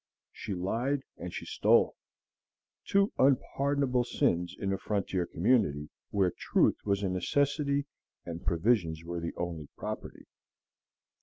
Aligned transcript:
She 0.31 0.55
lied 0.55 1.03
and 1.17 1.31
she 1.31 1.45
stole, 1.45 1.95
two 2.85 3.13
unpardonable 3.19 4.03
sins 4.03 4.55
in 4.57 4.73
a 4.73 4.79
frontier 4.79 5.27
community, 5.27 5.89
where 6.09 6.33
truth 6.35 6.77
was 6.85 7.03
a 7.03 7.09
necessity 7.09 7.85
and 8.25 8.43
provisions 8.43 9.03
were 9.05 9.19
the 9.19 9.35
only 9.37 9.67
property. 9.77 10.25